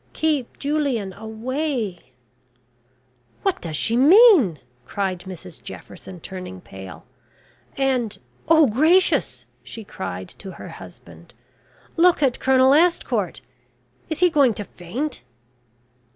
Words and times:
keep 0.13 0.57
Julian 0.57 1.13
away" 1.13 1.99
"What 3.43 3.61
does 3.61 3.75
she 3.75 3.95
mean?" 3.95 4.57
cried 4.83 5.19
Mrs 5.27 5.61
Jefferson, 5.61 6.19
turning 6.19 6.59
pale. 6.59 7.05
"And 7.77 8.17
oh 8.47 8.65
gracious!" 8.65 9.45
she 9.61 9.83
cried 9.83 10.29
to 10.39 10.53
her 10.53 10.69
husband, 10.69 11.35
"look 11.97 12.23
at 12.23 12.39
Colonel 12.39 12.73
Estcourt. 12.73 13.41
Is 14.09 14.21
he 14.21 14.31
going 14.31 14.55
to 14.55 14.63
faint?" 14.65 15.21